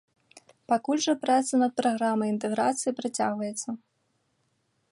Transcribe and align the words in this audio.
Пакуль 0.71 1.01
жа 1.05 1.13
праца 1.25 1.53
над 1.63 1.73
праграмай 1.81 2.33
інтэграцыі 2.35 2.95
працягваецца. 3.01 3.69